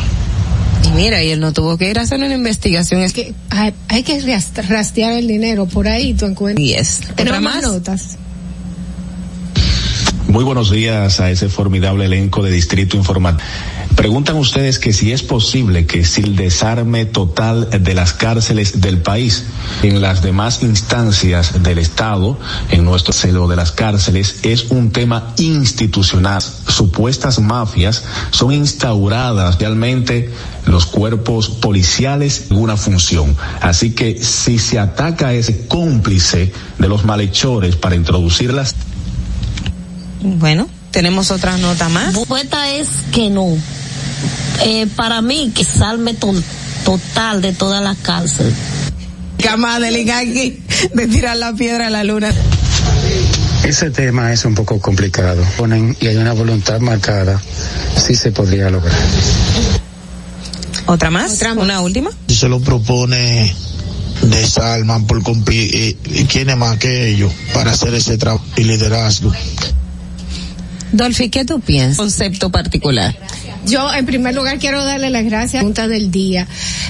[0.83, 3.01] Y mira, y él no tuvo que ir a hacer una investigación.
[3.01, 4.21] Es que hay, hay que
[4.67, 6.67] rastrear el dinero por ahí, tú encuentras.
[6.67, 7.01] Yes.
[7.15, 8.17] Tenemos más notas.
[10.27, 13.37] Muy buenos días a ese formidable elenco de Distrito Informal.
[13.95, 18.97] Preguntan ustedes que si es posible que si el desarme total de las cárceles del
[18.97, 19.45] país
[19.83, 22.37] en las demás instancias del Estado,
[22.71, 26.41] en nuestro celo de las cárceles, es un tema institucional.
[26.41, 30.29] Supuestas mafias son instauradas realmente
[30.65, 33.35] los cuerpos policiales en una función.
[33.61, 38.75] Así que si se ataca a ese cómplice de los malhechores para introducirlas.
[40.21, 42.13] Bueno, tenemos otra nota más.
[42.13, 43.55] La respuesta es que no
[44.63, 46.33] eh, para mí que salme to
[46.83, 48.53] total de toda la cárcel.
[49.41, 49.91] Cama de
[50.93, 52.31] de tirar la piedra a la luna.
[53.63, 55.43] Ese tema es un poco complicado.
[55.57, 57.41] Ponen y hay una voluntad marcada,
[57.97, 58.95] sí se podría lograr.
[60.85, 61.41] ¿Otra más?
[61.57, 62.11] ¿Una última?
[62.27, 63.53] Si se lo propone
[64.21, 65.97] desarman por cumplir,
[66.29, 69.31] ¿quién es más que ellos para hacer ese trabajo y liderazgo?
[70.95, 71.97] Dolphy, ¿qué tú piensas?
[71.97, 73.15] Concepto particular.
[73.65, 76.47] Yo, en primer lugar, quiero darle las gracias a la Junta del Día.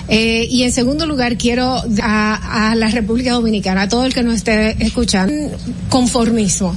[0.07, 4.23] Eh, y en segundo lugar, quiero a, a la República Dominicana, a todo el que
[4.23, 5.57] nos esté escuchando,
[5.89, 6.75] conformismo.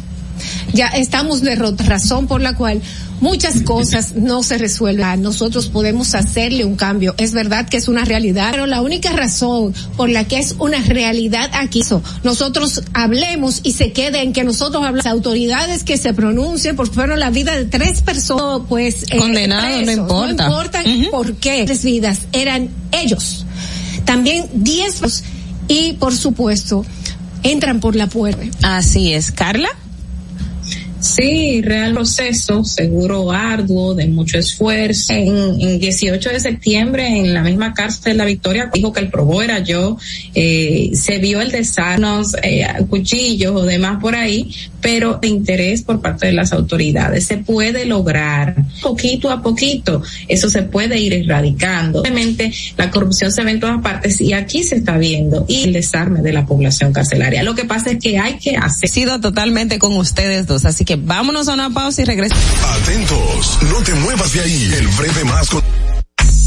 [0.72, 2.80] Ya estamos de razón por la cual
[3.20, 5.22] muchas cosas no se resuelven.
[5.22, 7.14] Nosotros podemos hacerle un cambio.
[7.18, 10.80] Es verdad que es una realidad, pero la única razón por la que es una
[10.82, 11.82] realidad aquí,
[12.24, 16.92] nosotros hablemos y se quede en que nosotros hablamos, las autoridades que se pronuncien, por
[16.92, 20.48] fueron la vida de tres personas, pues, eh, condenados, no importa.
[20.48, 23.46] No importa por qué tres vidas eran ellos.
[24.04, 25.00] También diez
[25.68, 26.84] y por supuesto
[27.42, 28.42] entran por la puerta.
[28.62, 29.68] Así es, Carla.
[31.00, 35.12] Sí, real proceso, seguro arduo, de mucho esfuerzo.
[35.12, 39.10] En, en 18 de septiembre, en la misma cárcel de La Victoria, dijo que el
[39.10, 39.96] probó era yo,
[40.34, 46.00] eh, se vio el desarnos, eh, cuchillos o demás por ahí, pero de interés por
[46.00, 47.26] parte de las autoridades.
[47.26, 52.00] Se puede lograr poquito a poquito, eso se puede ir erradicando.
[52.00, 55.72] Obviamente la corrupción se ve en todas partes y aquí se está viendo y el
[55.72, 57.42] desarme de la población carcelaria.
[57.42, 58.88] Lo que pasa es que hay que hacer.
[58.88, 62.42] Sido totalmente con ustedes dos, así que vámonos a una pausa y regresamos.
[62.80, 64.72] Atentos, no te muevas de ahí.
[64.72, 65.62] El breve más con...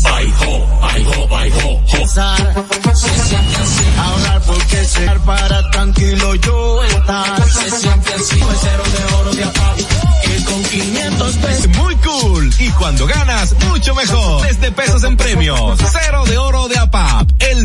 [0.03, 3.83] Ay, ho, ay, ho, ay, ho, Se siente así.
[3.99, 7.47] Ahorrar porque ser para tranquilo yo estar.
[7.51, 8.35] Se siente así.
[8.37, 9.77] Pues cero de oro de apago.
[10.23, 11.67] Que con 500 pesos.
[11.77, 12.53] Muy cool.
[12.57, 14.41] Y cuando ganas, mucho mejor.
[14.47, 15.77] Desde pesos en premios.
[15.87, 17.29] Cero de oro de APAP.
[17.37, 17.63] El...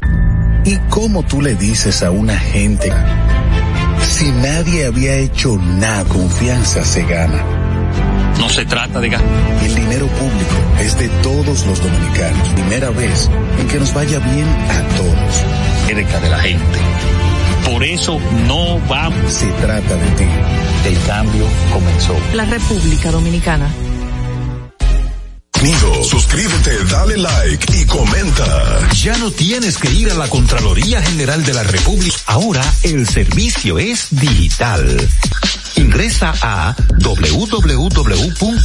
[0.66, 2.92] ¿Y cómo tú le dices a una gente
[4.16, 7.44] si nadie había hecho nada, confianza se gana.
[8.38, 9.28] No se trata de ganar.
[9.62, 12.48] El dinero público es de todos los dominicanos.
[12.54, 15.44] Primera vez en que nos vaya bien a todos.
[15.86, 16.78] Cerca de la gente.
[17.70, 19.30] Por eso no vamos.
[19.30, 20.24] Se trata de ti.
[20.86, 22.16] El cambio comenzó.
[22.32, 23.68] La República Dominicana.
[26.02, 28.88] Suscríbete, dale like y comenta.
[28.92, 32.16] Ya no tienes que ir a la Contraloría General de la República.
[32.26, 35.08] Ahora el servicio es digital.
[35.76, 38.56] Ingresa a www.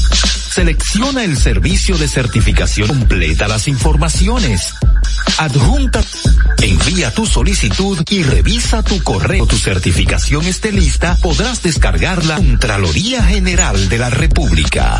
[0.53, 2.87] Selecciona el servicio de certificación.
[2.87, 4.73] Completa las informaciones.
[5.37, 6.03] Adjunta.
[6.61, 9.45] Envía tu solicitud y revisa tu correo.
[9.47, 11.17] Tu certificación esté lista.
[11.21, 14.99] Podrás descargar la Contraloría General de la República.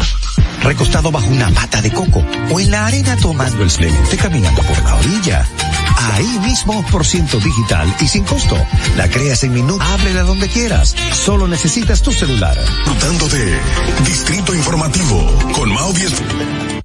[0.64, 4.84] Recostado bajo una pata de coco o en la arena tomando el clemente caminando por
[4.84, 5.48] la orilla.
[6.14, 8.58] Ahí mismo por ciento digital y sin costo.
[8.98, 9.88] La creas en minutos.
[9.88, 10.96] Háblela donde quieras.
[11.12, 12.58] Solo necesitas tu celular.
[12.60, 13.28] Disfrutando
[14.06, 16.81] Distrito Informativo con Maudie.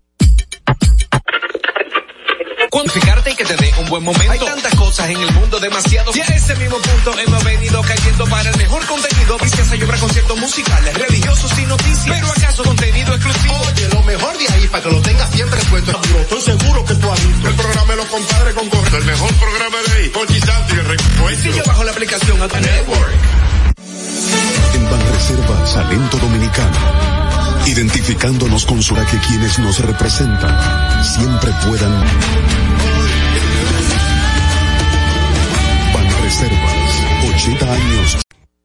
[2.77, 4.31] Cuantificarte y que te dé un buen momento.
[4.31, 6.13] Hay tantas cosas en el mundo, demasiado.
[6.15, 9.39] Y a ese mismo punto hemos venido cayendo para el mejor contenido.
[9.39, 12.05] Vistas y obras, conciertos musicales, religiosos y noticias.
[12.05, 13.55] Pero acaso contenido exclusivo.
[13.67, 16.01] Oye, lo mejor de ahí para que lo tengas siempre puesto.
[16.21, 17.49] Estoy seguro que tú has visto.
[17.49, 18.97] El programa de los compadres con corte.
[18.99, 20.09] El mejor programa de ahí.
[20.11, 21.63] Con Santi y el recuento.
[21.69, 23.15] bajo la aplicación a Network.
[24.75, 27.26] En Banreservas, talento dominicano
[27.67, 32.05] identificándonos con su que quienes nos representan siempre puedan.
[36.23, 36.93] Reservas,
[37.37, 38.17] 80 años.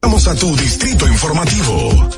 [0.01, 2.09] Vamos a tu distrito informativo.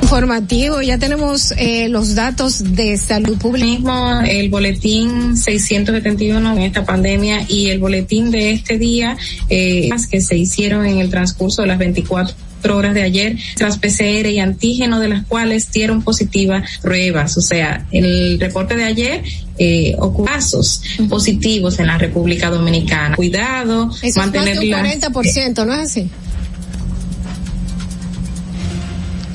[0.00, 0.80] informativo.
[0.80, 3.66] Ya tenemos eh, los datos de salud pública.
[3.66, 9.16] Mismo el boletín 671 en esta pandemia y el boletín de este día
[9.48, 14.26] eh, que se hicieron en el transcurso de las 24 horas de ayer tras PCR
[14.26, 17.36] y antígeno de las cuales dieron positivas pruebas.
[17.36, 19.22] O sea, el reporte de ayer
[19.58, 23.16] eh, casos positivos en la República Dominicana.
[23.16, 26.10] Cuidado, Eso mantener es más de un 40%, ¿no es así?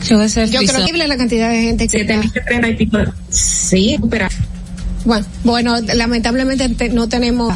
[0.09, 0.17] Yo,
[0.59, 2.67] creo que la cantidad de gente que está.
[2.67, 2.97] y pico.
[3.29, 4.27] Sí, pero
[5.05, 7.53] bueno, bueno, lamentablemente no tenemos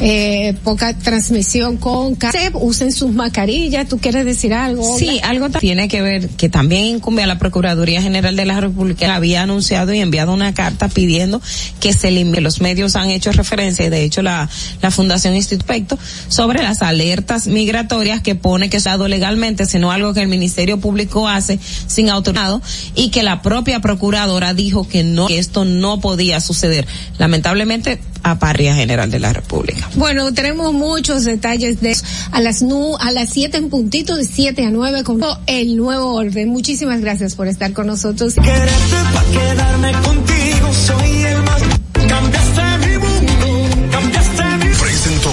[0.00, 4.98] eh, poca transmisión con CASEP, usen sus mascarillas, ¿tú quieres decir algo?
[4.98, 9.14] Sí, algo tiene que ver, que también incumbe a la Procuraduría General de la República,
[9.14, 11.40] había anunciado y enviado una carta pidiendo
[11.80, 12.40] que se limpie.
[12.40, 14.48] Los medios han hecho referencia y de hecho la,
[14.82, 20.14] la Fundación Instituto sobre las alertas migratorias que pone que es dado legalmente, sino algo
[20.14, 22.62] que el Ministerio Público hace sin autorizado
[22.94, 26.86] y que la propia Procuradora dijo que no, que esto no podía suceder.
[27.18, 29.87] Lamentablemente, a Parria General de la República.
[29.94, 31.96] Bueno, tenemos muchos detalles de
[32.32, 36.14] a las nu, a las 7 en puntito de 7 a 9 con el nuevo
[36.14, 36.48] orden.
[36.48, 38.34] Muchísimas gracias por estar con nosotros.
[38.34, 41.62] quedarme contigo, soy el más
[42.08, 45.32] cambiaste mi mundo, cambiaste mi Presentó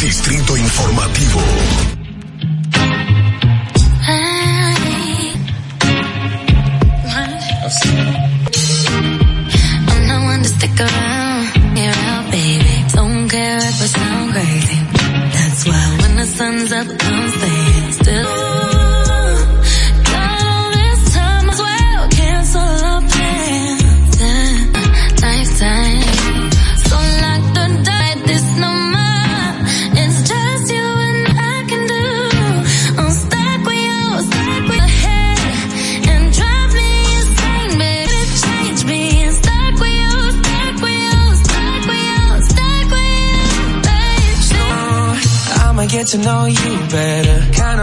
[0.00, 1.40] Distrito Informativo.
[16.60, 17.49] comes up unsaid.
[46.10, 47.52] To know you better.
[47.52, 47.80] Kind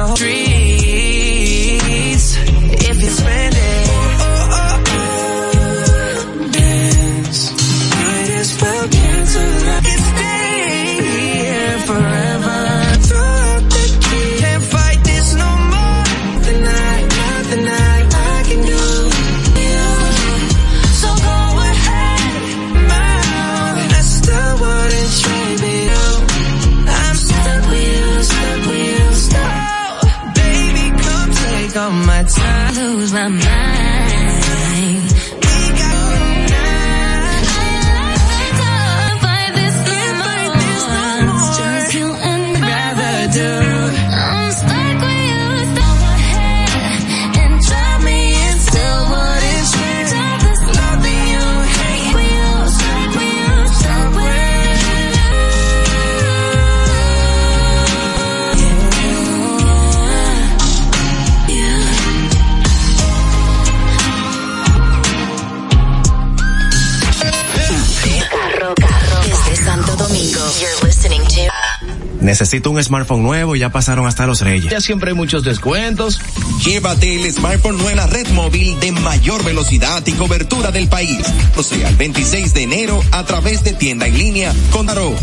[72.28, 74.70] Necesito un smartphone nuevo y ya pasaron hasta los reyes.
[74.70, 76.20] Ya siempre hay muchos descuentos.
[76.62, 81.22] Llévate el smartphone nueva red móvil de mayor velocidad y cobertura del país.
[81.56, 85.16] O sea, el 26 de enero a través de tienda en línea con Daro.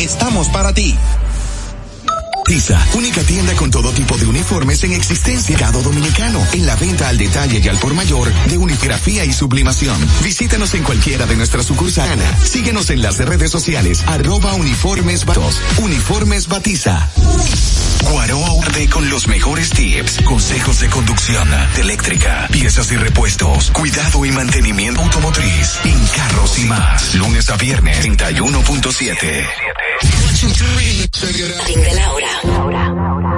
[0.00, 0.96] Estamos para ti.
[2.48, 5.54] Tiza, única tienda con todo tipo de uniformes en existencia.
[5.58, 9.96] Mercado Dominicano, en la venta al detalle y al por mayor de unigrafía y sublimación.
[10.24, 12.24] Visítanos en cualquiera de nuestras sucursales.
[12.42, 15.60] Síguenos en las redes sociales, arroba uniformes batos.
[15.82, 17.10] Uniformes Batiza.
[18.10, 24.24] Guaroa Urbe con los mejores tips, consejos de conducción, de eléctrica, piezas y repuestos, cuidado
[24.24, 27.14] y mantenimiento automotriz, en carros y más.
[27.14, 29.46] Lunes a viernes, 31.7.
[31.66, 33.37] Ring de la hora.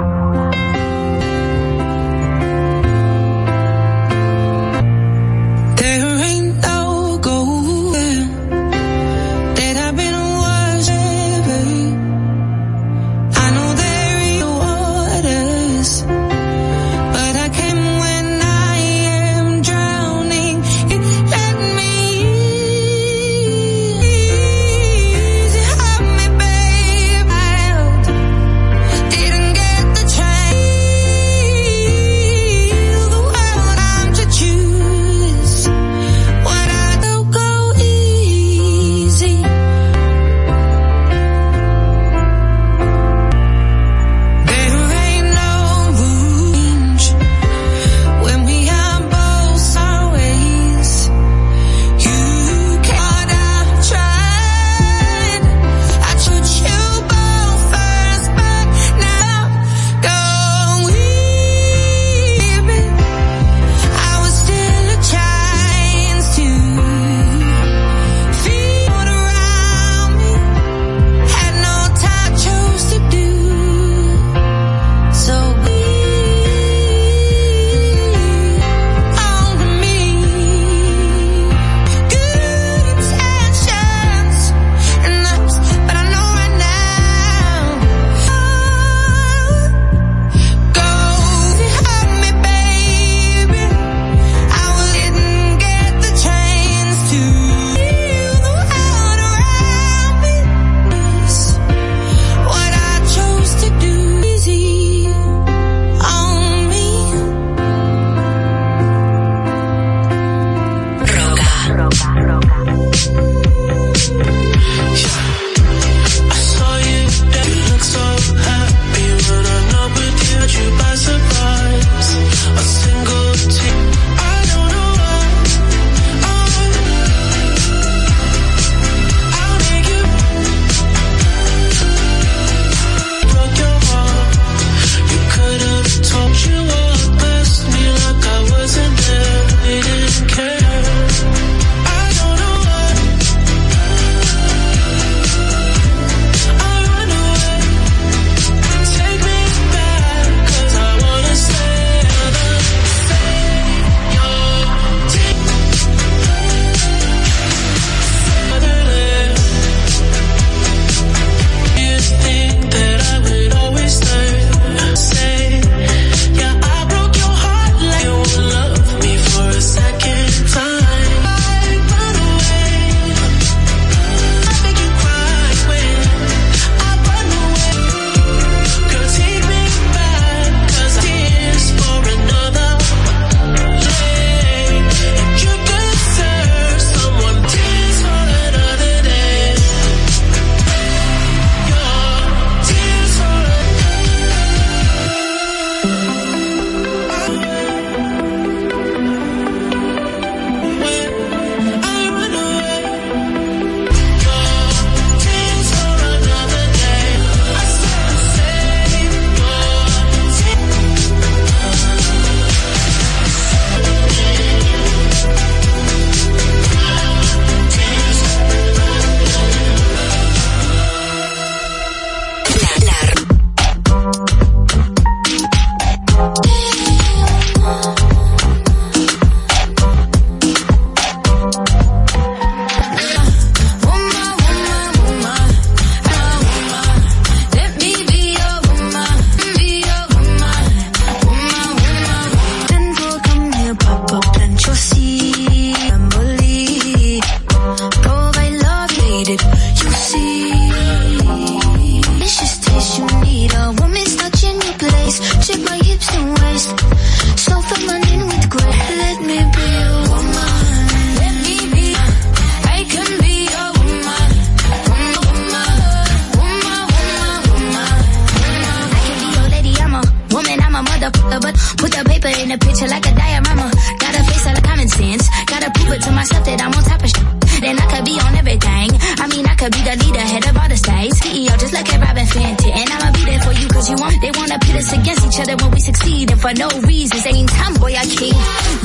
[286.41, 287.25] for no reasons.
[287.25, 288.33] Ain't tomboy a king.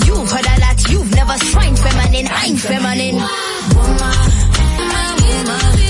[0.04, 2.28] You've heard a lot, you've never swine feminine.
[2.30, 3.16] I'm feminine.
[3.16, 4.16] Woman,
[4.78, 5.85] woman, woman.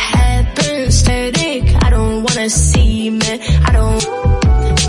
[0.00, 1.62] head burns static.
[1.84, 3.32] I don't wanna see me.
[3.66, 4.02] I don't.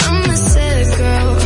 [0.07, 1.40] I'm a sick girl.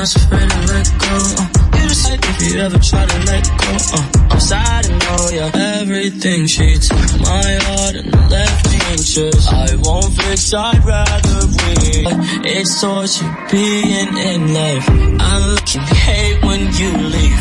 [0.00, 1.16] Not afraid to let go.
[1.36, 3.72] Uh, suicide if you ever try to let go.
[3.92, 5.76] Uh, I'm sad and know, yeah.
[5.82, 9.46] Everything she took my heart and left me anxious.
[9.52, 12.16] I won't fix, I'd rather win.
[12.48, 14.88] It's torture being in life.
[14.88, 17.40] I look and hate when you leave.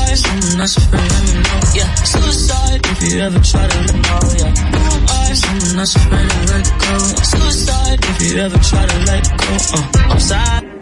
[0.00, 1.56] Eyes, I'm not afraid of you, no.
[1.76, 5.12] Yeah, suicide if you ever try to let go, yeah.
[5.12, 6.98] Eyes, I'm not afraid to let go.
[7.20, 9.52] Suicide if you ever try to let go.
[9.76, 10.78] Uh, I'm sad.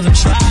[0.00, 0.47] never try.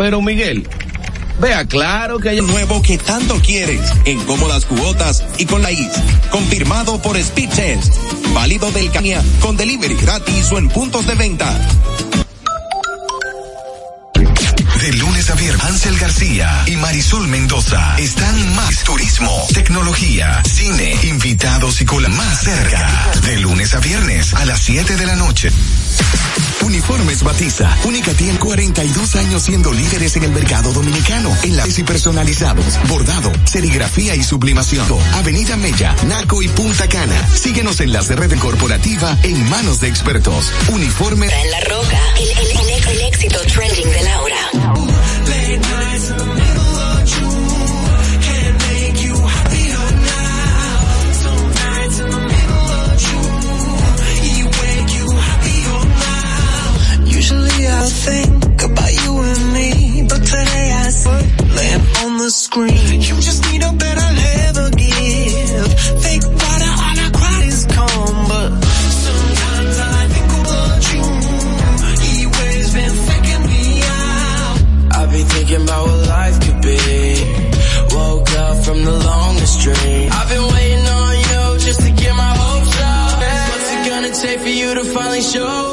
[0.00, 0.66] Pero Miguel,
[1.42, 5.72] vea claro que hay El nuevo que tanto quieres, en cómodas cuotas y con la
[5.72, 5.92] IS.
[6.30, 7.96] Confirmado por Speed Test.
[8.32, 11.54] Válido del Cania con delivery gratis o en puntos de venta.
[15.80, 22.08] A viernes, Ansel García y Marisol Mendoza están más turismo, tecnología, cine, invitados y cola
[22.08, 23.10] más cerca.
[23.24, 25.50] De lunes a viernes a las 7 de la noche.
[26.62, 31.82] Uniformes Batiza, única tiene 42 años siendo líderes en el mercado dominicano, en la y
[31.82, 34.86] personalizados, bordado, serigrafía y sublimación.
[35.14, 37.28] Avenida Mella, Naco y Punta Cana.
[37.34, 40.52] Síguenos en las de red corporativa en manos de expertos.
[40.68, 44.20] Uniforme en la Roca, el, el, el, éxito trending de la
[57.90, 61.22] think about you and me, but today I see
[61.56, 63.00] laying on the screen.
[63.02, 65.68] You just need a better never give.
[66.04, 68.50] Fake water on a crowd is calm, but
[69.06, 71.04] sometimes I think about you.
[72.20, 74.56] You always been faking me out.
[74.98, 76.78] I've been thinking about what life could be.
[77.96, 80.08] Woke up from the longest dream.
[80.12, 83.18] I've been waiting on you just to get my hopes up.
[83.50, 85.69] What's it gonna take for you to finally show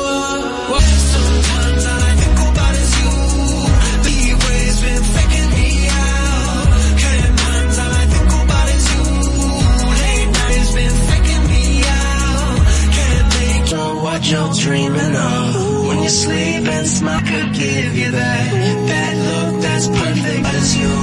[14.60, 15.88] dreaming of.
[15.88, 18.52] When you sleep and smile could give you that,
[18.90, 20.94] that look that's perfect as you.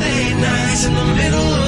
[0.00, 1.67] Late nights in the middle of